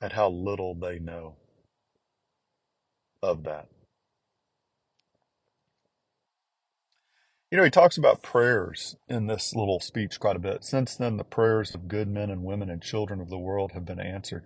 at 0.00 0.12
how 0.12 0.28
little 0.28 0.74
they 0.74 0.98
know 0.98 1.36
of 3.22 3.44
that. 3.44 3.68
You 7.50 7.58
know, 7.58 7.64
he 7.64 7.70
talks 7.70 7.96
about 7.96 8.22
prayers 8.22 8.96
in 9.08 9.28
this 9.28 9.54
little 9.54 9.80
speech 9.80 10.18
quite 10.20 10.36
a 10.36 10.40
bit. 10.40 10.64
Since 10.64 10.96
then, 10.96 11.16
the 11.16 11.24
prayers 11.24 11.74
of 11.74 11.88
good 11.88 12.08
men 12.08 12.28
and 12.28 12.44
women 12.44 12.68
and 12.68 12.82
children 12.82 13.20
of 13.20 13.30
the 13.30 13.38
world 13.38 13.72
have 13.72 13.84
been 13.84 14.00
answered. 14.00 14.44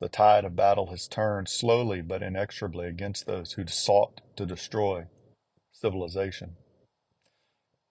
The 0.00 0.08
tide 0.08 0.44
of 0.44 0.56
battle 0.56 0.86
has 0.86 1.06
turned 1.06 1.48
slowly 1.48 2.00
but 2.00 2.22
inexorably 2.22 2.86
against 2.86 3.26
those 3.26 3.52
who 3.52 3.66
sought 3.66 4.22
to 4.36 4.46
destroy 4.46 5.06
civilization. 5.72 6.56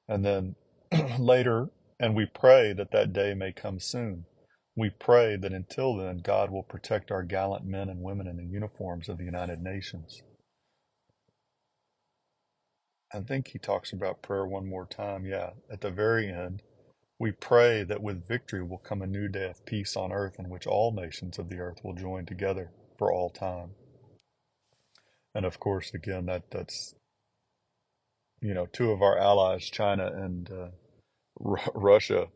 And 0.08 0.26
then 0.26 0.56
later, 1.20 1.70
and 2.00 2.16
we 2.16 2.26
pray 2.26 2.74
that 2.74 2.92
that 2.92 3.14
day 3.14 3.36
may 3.36 3.52
come 3.52 3.80
soon. 3.80 4.26
We 4.76 4.90
pray 4.90 5.36
that 5.36 5.54
until 5.54 5.96
then, 5.96 6.20
God 6.20 6.50
will 6.52 6.64
protect 6.64 7.12
our 7.12 7.24
gallant 7.24 7.66
men 7.66 7.90
and 7.90 8.02
women 8.02 8.28
in 8.28 8.38
the 8.38 8.46
uniforms 8.46 9.08
of 9.10 9.18
the 9.18 9.26
United 9.26 9.62
Nations. 9.62 10.24
I 13.14 13.20
think 13.22 13.50
he 13.50 13.60
talks 13.60 13.92
about 13.92 14.22
prayer 14.22 14.46
one 14.46 14.68
more 14.68 14.86
time. 14.86 15.26
Yeah, 15.26 15.52
at 15.72 15.82
the 15.82 15.92
very 15.92 16.30
end, 16.30 16.62
we 17.20 17.32
pray 17.32 17.84
that 17.84 18.02
with 18.04 18.28
victory 18.28 18.64
will 18.64 18.80
come 18.80 19.02
a 19.02 19.08
new 19.08 19.28
day 19.28 19.50
of 19.50 19.66
peace 19.66 19.98
on 19.98 20.12
earth 20.14 20.38
in 20.40 20.50
which 20.50 20.68
all 20.68 20.94
nations 20.94 21.40
of 21.40 21.50
the 21.50 21.60
earth 21.60 21.80
will 21.84 21.94
join 21.96 22.26
together 22.26 22.72
for 22.98 23.12
all 23.14 23.30
time. 23.30 23.72
And 25.36 25.46
of 25.46 25.60
course, 25.60 25.94
again, 25.94 26.28
that 26.28 26.52
that's 26.52 26.96
you 28.42 28.54
know 28.54 28.68
two 28.68 28.92
of 28.92 29.02
our 29.02 29.18
allies, 29.20 29.66
China 29.70 30.08
and 30.08 30.50
uh, 30.52 30.70
R- 31.46 31.72
Russia, 31.76 32.28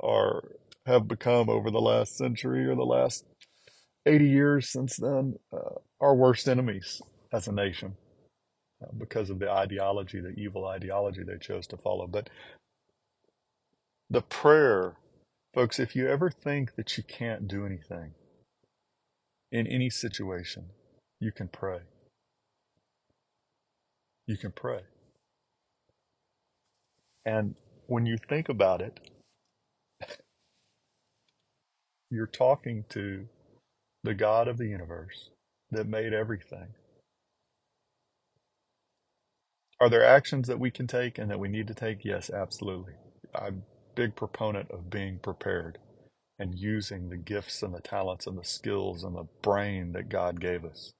are 0.00 0.44
have 0.86 1.08
become 1.08 1.48
over 1.50 1.70
the 1.70 1.80
last 1.80 2.16
century 2.16 2.66
or 2.66 2.76
the 2.76 2.82
last 2.84 3.24
80 4.06 4.26
years 4.28 4.68
since 4.70 4.96
then 4.96 5.34
uh, 5.52 5.76
our 6.00 6.14
worst 6.14 6.48
enemies 6.48 7.02
as 7.32 7.48
a 7.48 7.52
nation 7.52 7.94
uh, 8.82 8.88
because 8.98 9.30
of 9.30 9.38
the 9.38 9.50
ideology, 9.50 10.20
the 10.20 10.30
evil 10.40 10.66
ideology 10.66 11.22
they 11.24 11.38
chose 11.38 11.66
to 11.68 11.76
follow. 11.78 12.06
But 12.06 12.30
the 14.10 14.22
prayer, 14.22 14.96
folks, 15.54 15.80
if 15.80 15.96
you 15.96 16.08
ever 16.08 16.30
think 16.30 16.76
that 16.76 16.96
you 16.98 17.04
can't 17.04 17.48
do 17.48 17.66
anything 17.66 18.12
in 19.52 19.66
any 19.66 19.90
situation, 19.90 20.66
you 21.20 21.32
can 21.32 21.48
pray. 21.48 21.80
You 24.26 24.36
can 24.38 24.52
pray. 24.52 24.80
And 27.26 27.56
when 27.88 28.06
you 28.06 28.18
think 28.28 28.48
about 28.48 28.82
it, 28.82 29.00
You're 32.10 32.26
talking 32.28 32.84
to 32.90 33.26
the 34.04 34.14
God 34.14 34.48
of 34.48 34.58
the 34.58 34.66
universe 34.68 35.30
that 35.72 35.88
made 35.88 36.12
everything. 36.14 36.68
Are 39.80 39.90
there 39.90 40.04
actions 40.04 40.48
that 40.48 40.60
we 40.60 40.70
can 40.70 40.86
take 40.86 41.18
and 41.18 41.30
that 41.30 41.40
we 41.40 41.48
need 41.48 41.68
to 41.68 41.74
take? 41.74 42.04
Yes, 42.04 42.30
absolutely. 42.30 42.94
I'm 43.34 43.64
big 43.94 44.16
proponent 44.16 44.70
of 44.70 44.90
being 44.90 45.18
prepared 45.18 45.78
and 46.38 46.58
using 46.58 47.08
the 47.10 47.16
gifts 47.18 47.62
and 47.62 47.74
the 47.74 47.80
talents 47.80 48.26
and 48.26 48.38
the 48.38 48.44
skills 48.44 49.04
and 49.04 49.16
the 49.16 49.28
brain 49.42 49.92
that 49.92 50.08
God 50.08 50.40
gave 50.40 50.64
us. 50.64 50.92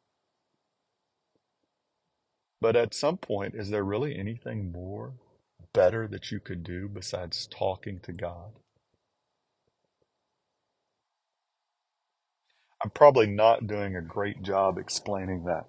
But 2.61 2.77
at 2.77 2.95
some 2.95 3.19
point, 3.19 3.55
is 3.55 3.71
there 3.71 3.85
really 3.85 4.19
anything 4.19 4.73
more 4.73 5.15
better 5.75 6.09
that 6.09 6.31
you 6.31 6.41
could 6.41 6.65
do 6.65 6.89
besides 6.89 7.47
talking 7.47 8.01
to 8.01 8.13
God? 8.13 8.53
I'm 12.85 12.91
probably 12.91 13.27
not 13.27 13.67
doing 13.67 13.97
a 13.97 14.03
great 14.03 14.43
job 14.43 14.79
explaining 14.79 15.45
that 15.45 15.67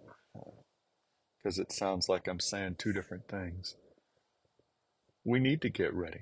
because 1.37 1.59
it 1.59 1.71
sounds 1.71 2.09
like 2.09 2.27
I'm 2.27 2.39
saying 2.39 2.75
two 2.77 2.93
different 2.93 3.27
things. 3.29 3.75
We 5.25 5.39
need 5.39 5.61
to 5.63 5.69
get 5.69 5.93
ready, 5.93 6.21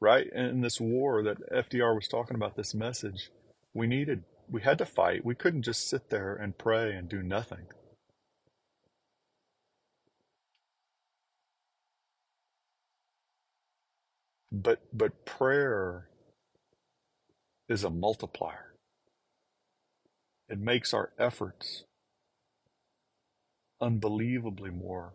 right? 0.00 0.26
In 0.32 0.60
this 0.60 0.80
war 0.80 1.22
that 1.22 1.50
FDR 1.52 1.94
was 1.94 2.08
talking 2.08 2.36
about, 2.36 2.56
this 2.56 2.74
message, 2.74 3.30
we 3.74 3.86
needed, 3.86 4.24
we 4.50 4.62
had 4.62 4.78
to 4.78 4.86
fight. 4.86 5.24
We 5.24 5.34
couldn't 5.34 5.62
just 5.62 5.88
sit 5.88 6.10
there 6.10 6.34
and 6.34 6.58
pray 6.58 6.92
and 6.92 7.08
do 7.08 7.22
nothing. 7.22 7.66
But, 14.52 14.80
but 14.92 15.26
prayer 15.26 16.08
is 17.68 17.84
a 17.84 17.90
multiplier. 17.90 18.74
It 20.48 20.58
makes 20.58 20.94
our 20.94 21.10
efforts 21.18 21.84
unbelievably 23.80 24.70
more, 24.70 25.14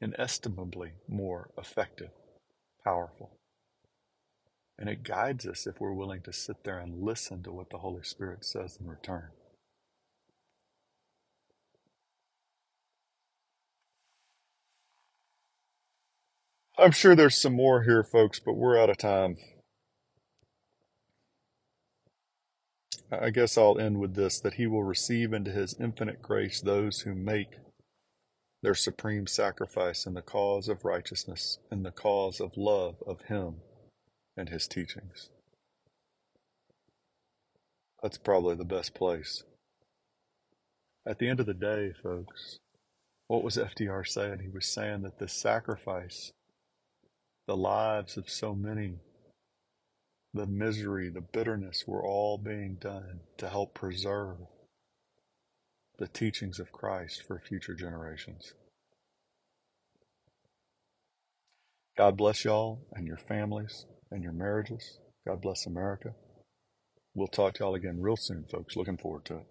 inestimably 0.00 0.92
more 1.08 1.50
effective, 1.58 2.10
powerful. 2.84 3.32
And 4.78 4.88
it 4.88 5.04
guides 5.04 5.46
us 5.46 5.66
if 5.66 5.80
we're 5.80 5.92
willing 5.92 6.20
to 6.22 6.32
sit 6.32 6.64
there 6.64 6.78
and 6.78 7.02
listen 7.02 7.42
to 7.44 7.52
what 7.52 7.70
the 7.70 7.78
Holy 7.78 8.02
Spirit 8.02 8.44
says 8.44 8.76
in 8.78 8.86
return. 8.86 9.30
I'm 16.78 16.90
sure 16.92 17.14
there's 17.14 17.40
some 17.40 17.54
more 17.54 17.84
here, 17.84 18.04
folks, 18.04 18.38
but 18.38 18.52
we're 18.52 18.78
out 18.78 18.90
of 18.90 18.98
time. 18.98 19.38
I 23.10 23.30
guess 23.30 23.56
I'll 23.56 23.78
end 23.78 23.98
with 23.98 24.14
this 24.14 24.40
that 24.40 24.54
he 24.54 24.66
will 24.66 24.82
receive 24.84 25.32
into 25.32 25.50
his 25.50 25.74
infinite 25.80 26.20
grace 26.20 26.60
those 26.60 27.00
who 27.00 27.14
make 27.14 27.56
their 28.62 28.74
supreme 28.74 29.26
sacrifice 29.26 30.04
in 30.04 30.12
the 30.12 30.22
cause 30.22 30.68
of 30.68 30.84
righteousness, 30.84 31.58
in 31.72 31.82
the 31.82 31.92
cause 31.92 32.40
of 32.40 32.58
love 32.58 32.96
of 33.06 33.22
him 33.22 33.62
and 34.36 34.48
his 34.48 34.68
teachings. 34.68 35.30
That's 38.02 38.18
probably 38.18 38.54
the 38.54 38.64
best 38.64 38.94
place. 38.94 39.42
At 41.06 41.18
the 41.18 41.28
end 41.28 41.40
of 41.40 41.46
the 41.46 41.54
day, 41.54 41.92
folks, 42.02 42.58
what 43.28 43.42
was 43.42 43.56
FDR 43.56 44.06
saying? 44.06 44.40
He 44.40 44.48
was 44.48 44.66
saying 44.66 45.02
that 45.02 45.18
the 45.18 45.28
sacrifice, 45.28 46.32
the 47.46 47.56
lives 47.56 48.16
of 48.16 48.28
so 48.28 48.54
many, 48.54 48.98
the 50.34 50.46
misery, 50.46 51.08
the 51.08 51.22
bitterness 51.22 51.84
were 51.86 52.04
all 52.04 52.38
being 52.38 52.76
done 52.78 53.20
to 53.38 53.48
help 53.48 53.74
preserve 53.74 54.36
the 55.98 56.08
teachings 56.08 56.60
of 56.60 56.72
Christ 56.72 57.22
for 57.26 57.40
future 57.40 57.74
generations. 57.74 58.52
God 61.96 62.16
bless 62.16 62.44
y'all 62.44 62.86
and 62.92 63.06
your 63.06 63.16
families 63.16 63.86
and 64.10 64.22
your 64.22 64.32
marriages. 64.32 64.98
God 65.26 65.40
bless 65.42 65.66
America. 65.66 66.14
We'll 67.14 67.28
talk 67.28 67.54
to 67.54 67.64
y'all 67.64 67.74
again 67.74 68.00
real 68.00 68.16
soon, 68.16 68.44
folks. 68.50 68.76
Looking 68.76 68.98
forward 68.98 69.24
to 69.26 69.36
it. 69.38 69.46